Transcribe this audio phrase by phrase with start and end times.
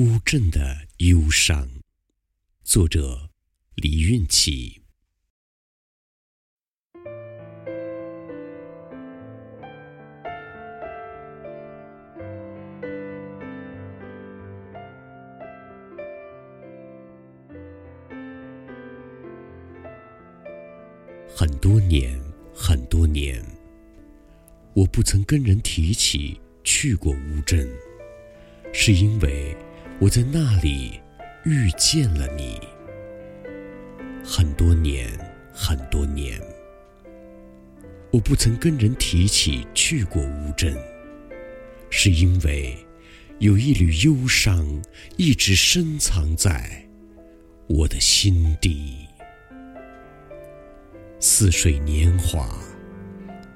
[0.00, 1.68] 乌镇的忧伤，
[2.64, 3.28] 作者
[3.74, 4.80] 李运起。
[21.28, 22.18] 很多年，
[22.54, 23.44] 很多年，
[24.72, 27.68] 我不曾跟人提起去过乌镇，
[28.72, 29.54] 是因为。
[30.00, 30.98] 我在那里
[31.44, 32.58] 遇见了你，
[34.24, 35.06] 很多年，
[35.52, 36.40] 很多年，
[38.10, 40.74] 我不曾跟人提起去过乌镇，
[41.90, 42.74] 是因为
[43.40, 44.66] 有一缕忧伤
[45.18, 46.82] 一直深藏在
[47.66, 49.06] 我的心底。
[51.18, 52.48] 似水年华，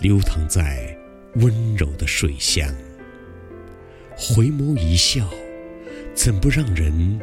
[0.00, 0.94] 流淌在
[1.36, 2.68] 温柔的水乡，
[4.14, 5.26] 回眸一笑。
[6.16, 7.20] 怎不让人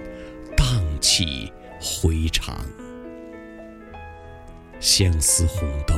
[0.56, 2.56] 荡气回肠？
[4.80, 5.96] 相思红豆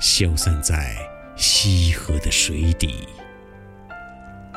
[0.00, 0.96] 消散在
[1.36, 3.06] 西河的水底，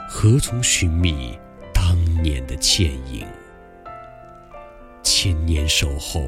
[0.10, 1.38] 何从寻觅
[1.72, 3.26] 当年的倩影？
[5.04, 6.28] 千年守候，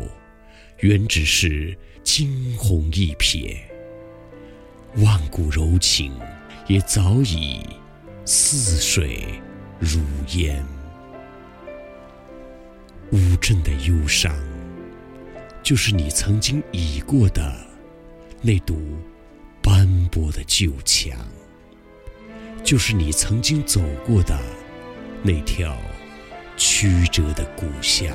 [0.78, 3.57] 原只是惊鸿一瞥，
[4.97, 6.13] 万古柔情
[6.67, 7.61] 也早已
[8.25, 9.25] 似水
[9.80, 10.00] 如
[10.38, 10.63] 烟。
[13.14, 14.36] 乌镇的忧伤，
[15.61, 17.56] 就是你曾经倚过的
[18.42, 18.97] 那堵
[19.61, 21.16] 斑驳的旧墙，
[22.64, 24.36] 就是你曾经走过的
[25.22, 25.78] 那条
[26.58, 28.08] 曲折的故乡。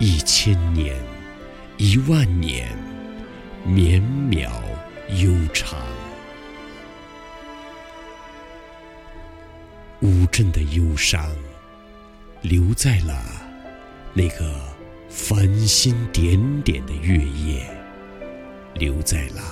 [0.00, 0.96] 一千年，
[1.76, 2.76] 一万年，
[3.64, 4.50] 绵渺
[5.22, 5.78] 悠长。
[10.00, 11.30] 乌镇的忧伤。
[12.42, 13.22] 留在了
[14.14, 14.58] 那个
[15.10, 17.66] 繁星点点的月夜，
[18.72, 19.42] 留在了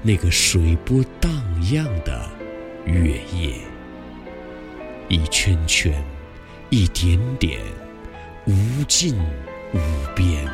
[0.00, 1.32] 那个水波荡
[1.72, 2.30] 漾的
[2.86, 3.56] 月夜，
[5.08, 5.92] 一圈圈，
[6.70, 7.60] 一点点，
[8.46, 8.54] 无
[8.86, 9.16] 尽
[9.72, 9.80] 无
[10.14, 10.46] 边。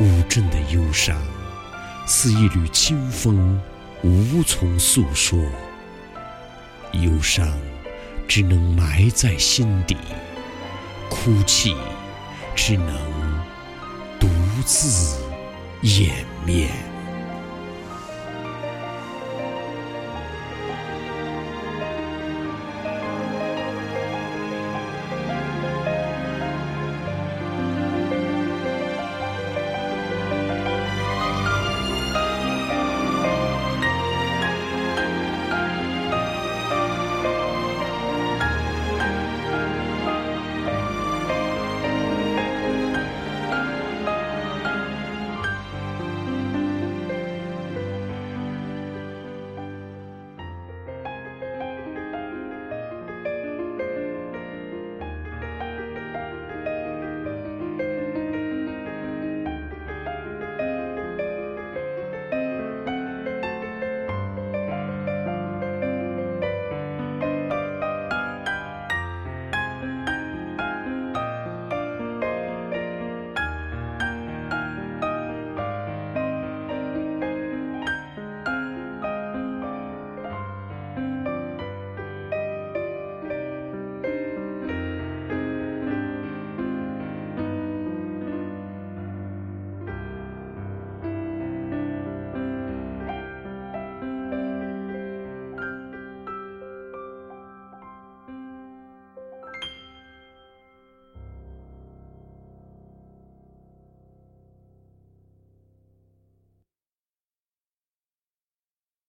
[0.00, 1.16] 乌镇的忧伤，
[2.08, 3.60] 似一缕清风，
[4.02, 5.38] 无从诉说。
[6.92, 7.56] 忧伤。
[8.26, 9.96] 只能埋在心底，
[11.08, 11.74] 哭泣
[12.54, 12.96] 只能
[14.18, 14.28] 独
[14.64, 15.18] 自
[15.82, 16.93] 掩面。